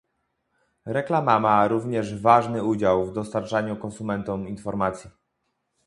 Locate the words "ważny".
2.21-2.63